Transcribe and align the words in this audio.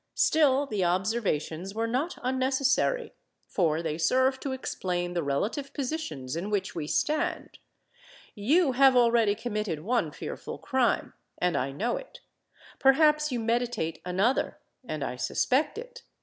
Still 0.15 0.65
the 0.65 0.83
observations 0.83 1.75
were 1.75 1.85
not 1.85 2.17
unnecessary; 2.23 3.13
for 3.47 3.83
they 3.83 3.99
serve 3.99 4.39
to 4.39 4.51
explain 4.51 5.13
the 5.13 5.21
relative 5.21 5.75
positions 5.75 6.35
in 6.35 6.49
which 6.49 6.73
we 6.73 6.87
stand. 6.87 7.59
You 8.33 8.71
have 8.71 8.95
already 8.97 9.35
committed 9.35 9.81
one 9.81 10.11
fearful 10.11 10.57
crime—and 10.57 11.55
I 11.55 11.71
know 11.71 11.97
it: 11.97 12.21
perhaps 12.79 13.31
you 13.31 13.39
meditate 13.39 14.01
another—and 14.03 15.03
I 15.03 15.17
suspect 15.17 15.77
it. 15.77 16.01